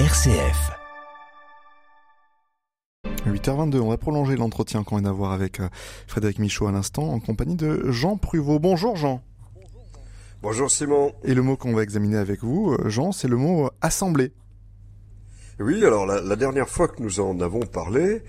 RCF. 0.00 0.72
8h22, 3.26 3.78
on 3.78 3.90
va 3.90 3.96
prolonger 3.96 4.34
l'entretien 4.34 4.82
qu'on 4.82 4.96
vient 4.96 5.04
d'avoir 5.04 5.30
avec 5.30 5.60
euh, 5.60 5.68
Frédéric 6.08 6.40
Michaud 6.40 6.66
à 6.66 6.72
l'instant, 6.72 7.12
en 7.12 7.20
compagnie 7.20 7.54
de 7.54 7.92
Jean 7.92 8.16
Pruvot. 8.16 8.58
Bonjour 8.58 8.96
Jean. 8.96 9.22
Bonjour 10.42 10.68
Simon. 10.68 11.12
Et 11.22 11.32
le 11.32 11.42
mot 11.42 11.56
qu'on 11.56 11.74
va 11.74 11.84
examiner 11.84 12.16
avec 12.16 12.42
vous, 12.42 12.72
euh, 12.72 12.88
Jean, 12.88 13.12
c'est 13.12 13.28
le 13.28 13.36
mot 13.36 13.66
euh, 13.66 13.70
assemblée. 13.82 14.32
Oui, 15.60 15.84
alors 15.84 16.04
la, 16.04 16.34
dernière 16.34 16.68
fois 16.68 16.88
que 16.88 17.00
nous 17.00 17.20
en 17.20 17.38
avons 17.38 17.60
parlé, 17.60 18.22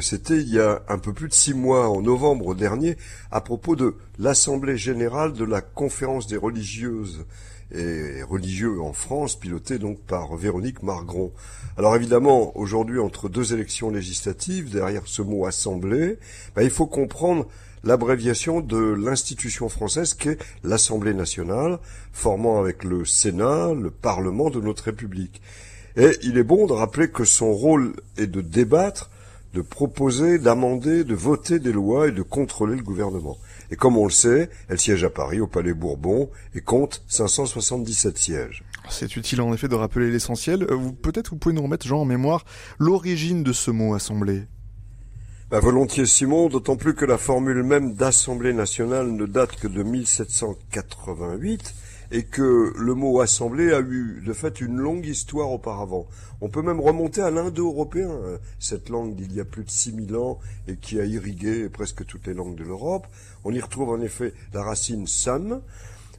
c'était 0.00 0.40
il 0.40 0.48
y 0.48 0.58
a 0.58 0.82
un 0.88 0.98
peu 0.98 1.12
plus 1.12 1.28
de 1.28 1.32
six 1.32 1.54
mois, 1.54 1.88
en 1.88 2.02
novembre 2.02 2.56
dernier, 2.56 2.96
à 3.30 3.40
propos 3.40 3.76
de 3.76 3.94
l'Assemblée 4.18 4.76
générale 4.76 5.32
de 5.32 5.44
la 5.44 5.60
Conférence 5.60 6.26
des 6.26 6.36
religieuses 6.36 7.24
et 7.72 8.24
religieux 8.24 8.80
en 8.80 8.92
France, 8.92 9.36
piloté 9.36 9.78
donc 9.78 10.00
par 10.00 10.34
Véronique 10.34 10.82
Margron. 10.82 11.30
Alors 11.78 11.94
évidemment, 11.94 12.50
aujourd'hui, 12.58 12.98
entre 12.98 13.28
deux 13.28 13.54
élections 13.54 13.90
législatives, 13.90 14.72
derrière 14.72 15.02
ce 15.06 15.22
mot 15.22 15.46
assemblée, 15.46 16.18
ben, 16.56 16.62
il 16.62 16.70
faut 16.70 16.88
comprendre 16.88 17.46
l'abréviation 17.84 18.60
de 18.60 18.76
l'institution 18.76 19.68
française 19.68 20.14
qu'est 20.14 20.38
l'Assemblée 20.64 21.14
nationale, 21.14 21.78
formant 22.12 22.58
avec 22.58 22.82
le 22.82 23.04
Sénat 23.04 23.72
le 23.72 23.92
Parlement 23.92 24.50
de 24.50 24.60
notre 24.60 24.84
République. 24.84 25.40
Et 25.96 26.10
il 26.22 26.38
est 26.38 26.44
bon 26.44 26.66
de 26.66 26.72
rappeler 26.72 27.10
que 27.10 27.24
son 27.24 27.52
rôle 27.52 27.94
est 28.16 28.26
de 28.26 28.40
débattre, 28.40 29.10
de 29.54 29.60
proposer, 29.60 30.38
d'amender, 30.38 31.04
de 31.04 31.14
voter 31.14 31.58
des 31.58 31.72
lois 31.72 32.08
et 32.08 32.12
de 32.12 32.22
contrôler 32.22 32.76
le 32.76 32.82
gouvernement. 32.82 33.36
Et 33.70 33.76
comme 33.76 33.98
on 33.98 34.04
le 34.04 34.10
sait, 34.10 34.48
elle 34.68 34.78
siège 34.78 35.04
à 35.04 35.10
Paris, 35.10 35.40
au 35.40 35.46
Palais 35.46 35.74
Bourbon, 35.74 36.30
et 36.54 36.60
compte 36.60 37.02
577 37.08 38.16
sièges. 38.16 38.64
C'est 38.88 39.16
utile 39.16 39.40
en 39.42 39.52
effet 39.52 39.68
de 39.68 39.74
rappeler 39.74 40.10
l'essentiel. 40.10 40.64
Euh, 40.64 40.78
peut-être 41.02 41.30
vous 41.30 41.36
pouvez 41.36 41.54
nous 41.54 41.62
remettre, 41.62 41.86
Jean, 41.86 42.00
en 42.00 42.04
mémoire 42.04 42.44
l'origine 42.78 43.42
de 43.42 43.52
ce 43.52 43.70
mot 43.70 43.94
assemblée? 43.94 44.42
Volontiers 45.60 46.06
Simon, 46.06 46.48
d'autant 46.48 46.76
plus 46.76 46.94
que 46.94 47.04
la 47.04 47.18
formule 47.18 47.62
même 47.62 47.92
d'Assemblée 47.92 48.54
nationale 48.54 49.12
ne 49.12 49.26
date 49.26 49.56
que 49.56 49.68
de 49.68 49.82
1788 49.82 51.74
et 52.10 52.24
que 52.24 52.72
le 52.74 52.94
mot 52.94 53.20
assemblée 53.20 53.74
a 53.74 53.80
eu 53.80 54.22
de 54.24 54.32
fait 54.32 54.62
une 54.62 54.78
longue 54.78 55.04
histoire 55.04 55.50
auparavant. 55.50 56.06
On 56.40 56.48
peut 56.48 56.62
même 56.62 56.80
remonter 56.80 57.20
à 57.20 57.30
l'indo-européen, 57.30 58.08
hein, 58.10 58.38
cette 58.58 58.88
langue 58.88 59.14
d'il 59.14 59.34
y 59.34 59.40
a 59.40 59.44
plus 59.44 59.64
de 59.64 59.70
6000 59.70 60.16
ans 60.16 60.40
et 60.68 60.76
qui 60.76 60.98
a 60.98 61.04
irrigué 61.04 61.68
presque 61.68 62.06
toutes 62.06 62.26
les 62.26 62.34
langues 62.34 62.56
de 62.56 62.64
l'Europe. 62.64 63.06
On 63.44 63.52
y 63.52 63.60
retrouve 63.60 63.90
en 63.90 64.00
effet 64.00 64.32
la 64.54 64.62
racine 64.62 65.06
sam, 65.06 65.60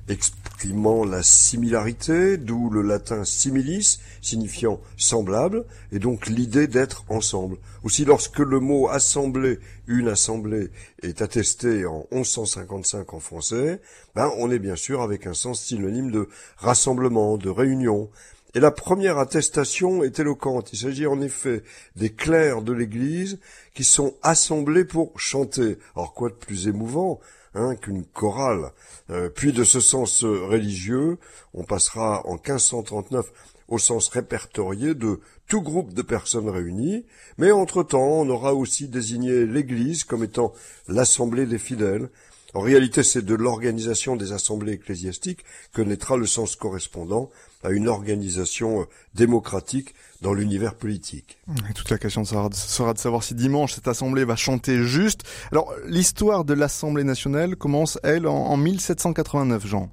exprimant 0.09 1.05
la 1.05 1.23
similarité, 1.23 2.37
d'où 2.37 2.69
le 2.69 2.81
latin 2.81 3.23
similis, 3.23 3.99
signifiant 4.21 4.81
semblable, 4.97 5.65
et 5.91 5.99
donc 5.99 6.27
l'idée 6.27 6.67
d'être 6.67 7.05
ensemble. 7.09 7.57
Aussi, 7.83 8.05
lorsque 8.05 8.39
le 8.39 8.59
mot 8.59 8.89
assemblée, 8.89 9.59
une 9.87 10.07
assemblée, 10.07 10.71
est 11.01 11.21
attesté 11.21 11.85
en 11.85 12.05
1155 12.11 13.13
en 13.13 13.19
français, 13.19 13.81
ben, 14.15 14.31
on 14.37 14.51
est 14.51 14.59
bien 14.59 14.75
sûr 14.75 15.01
avec 15.01 15.27
un 15.27 15.33
sens 15.33 15.61
synonyme 15.61 16.11
de 16.11 16.27
rassemblement, 16.57 17.37
de 17.37 17.49
réunion. 17.49 18.09
Et 18.55 18.59
la 18.59 18.71
première 18.71 19.17
attestation 19.17 20.03
est 20.03 20.19
éloquente. 20.19 20.73
Il 20.73 20.79
s'agit 20.79 21.07
en 21.07 21.21
effet 21.21 21.63
des 21.95 22.11
clercs 22.11 22.61
de 22.61 22.73
l'Église 22.73 23.39
qui 23.73 23.83
sont 23.83 24.15
assemblés 24.21 24.85
pour 24.85 25.19
chanter. 25.19 25.79
Alors 25.95 26.13
quoi 26.13 26.29
de 26.29 26.35
plus 26.35 26.67
émouvant 26.67 27.19
Hein, 27.55 27.75
qu'une 27.75 28.03
chorale. 28.03 28.71
Euh, 29.11 29.29
puis 29.29 29.53
de 29.53 29.63
ce 29.63 29.79
sens 29.79 30.23
religieux, 30.23 31.19
on 31.53 31.63
passera 31.63 32.25
en 32.25 32.33
1539 32.33 33.31
au 33.67 33.77
sens 33.77 34.07
répertorié 34.07 34.95
de 34.95 35.19
tout 35.47 35.61
groupe 35.61 35.93
de 35.93 36.01
personnes 36.01 36.49
réunies, 36.49 37.05
mais 37.37 37.51
entre-temps, 37.51 38.21
on 38.21 38.29
aura 38.29 38.55
aussi 38.55 38.87
désigné 38.87 39.45
l'Église 39.45 40.03
comme 40.03 40.23
étant 40.23 40.51
l'assemblée 40.87 41.45
des 41.45 41.59
fidèles. 41.59 42.09
En 42.53 42.61
réalité, 42.61 43.01
c'est 43.01 43.25
de 43.25 43.33
l'organisation 43.33 44.15
des 44.15 44.31
assemblées 44.31 44.73
ecclésiastiques 44.73 45.43
que 45.73 45.81
naîtra 45.81 46.17
le 46.17 46.27
sens 46.27 46.55
correspondant 46.55 47.31
à 47.63 47.71
une 47.71 47.87
organisation 47.87 48.81
euh, 48.81 48.85
démocratique 49.15 49.95
dans 50.21 50.33
l'univers 50.33 50.75
politique. 50.75 51.37
Toute 51.75 51.89
la 51.89 51.97
question 51.97 52.23
sera 52.25 52.49
de 52.49 52.97
savoir 52.97 53.23
si 53.23 53.33
dimanche 53.33 53.73
cette 53.73 53.87
assemblée 53.87 54.23
va 54.23 54.35
chanter 54.35 54.83
juste. 54.83 55.23
Alors 55.51 55.73
l'histoire 55.85 56.45
de 56.45 56.53
l'Assemblée 56.53 57.03
nationale 57.03 57.55
commence, 57.55 57.99
elle, 58.03 58.27
en, 58.27 58.55
1789, 58.55 59.65
Jean. 59.65 59.89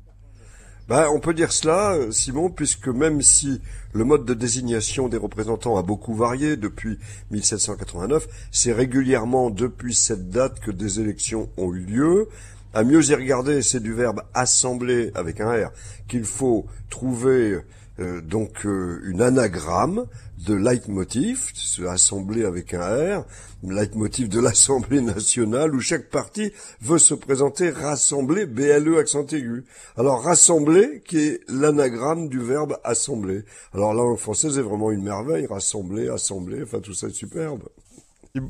Ben, 0.91 1.09
on 1.09 1.21
peut 1.21 1.35
dire 1.35 1.53
cela, 1.53 1.93
euh, 1.93 2.11
Simon, 2.11 2.51
puisque 2.51 2.89
même 2.89 3.23
si 3.23 3.61
le 3.93 4.03
mode 4.03 4.25
de 4.25 4.35
désignation 4.35 5.07
des 5.07 5.19
représentants 5.19 5.77
a 5.77 5.85
beaucoup 5.85 6.17
varié 6.17 6.57
depuis 6.57 6.99
1789, 7.31 8.27
c'est 8.51 8.73
régulièrement 8.73 9.51
depuis 9.51 9.95
cette 9.95 10.31
date 10.31 10.59
que 10.59 10.73
des 10.73 10.99
élections 10.99 11.49
ont 11.57 11.73
eu 11.73 11.85
lieu. 11.85 12.29
À 12.73 12.85
mieux 12.85 13.05
y 13.05 13.15
regarder, 13.15 13.63
c'est 13.63 13.83
du 13.83 13.93
verbe 13.93 14.23
assembler 14.33 15.11
avec 15.17 15.41
un 15.41 15.51
R 15.51 15.73
qu'il 16.07 16.25
faut 16.25 16.67
trouver 16.89 17.59
euh, 17.99 18.21
donc 18.21 18.65
euh, 18.65 19.01
une 19.05 19.21
anagramme 19.21 20.07
de 20.47 20.55
leitmotiv, 20.55 21.53
assemblée 21.89 22.45
avec 22.45 22.73
un 22.73 23.19
R, 23.19 23.25
leitmotiv 23.65 24.29
de 24.29 24.39
l'Assemblée 24.39 25.01
nationale 25.01 25.75
où 25.75 25.81
chaque 25.81 26.11
parti 26.11 26.53
veut 26.81 26.99
se 26.99 27.15
présenter 27.15 27.71
rassemblé, 27.71 28.47
BLE 28.47 28.99
accent 28.99 29.27
aigu. 29.27 29.65
Alors 29.97 30.23
rassembler 30.23 31.03
qui 31.05 31.19
est 31.19 31.41
l'anagramme 31.49 32.29
du 32.29 32.39
verbe 32.39 32.79
assembler. 32.85 33.43
Alors 33.75 33.93
la 33.93 34.03
langue 34.05 34.17
française 34.17 34.59
est 34.59 34.63
vraiment 34.63 34.93
une 34.93 35.03
merveille, 35.03 35.47
rassembler, 35.47 36.09
assembler, 36.09 36.63
enfin 36.63 36.79
tout 36.79 36.95
ça 36.95 37.09
est 37.09 37.15
superbe. 37.15 37.65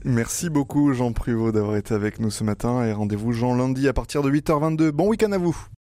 Merci 0.04 0.50
beaucoup 0.50 0.92
Jean 0.92 1.12
Privot 1.12 1.52
d'avoir 1.52 1.76
été 1.76 1.94
avec 1.94 2.20
nous 2.20 2.30
ce 2.30 2.44
matin 2.44 2.84
et 2.84 2.92
rendez-vous 2.92 3.32
Jean 3.32 3.54
lundi 3.54 3.88
à 3.88 3.94
partir 3.94 4.22
de 4.22 4.30
8h22. 4.30 4.90
Bon 4.90 5.08
week-end 5.08 5.32
à 5.32 5.38
vous 5.38 5.56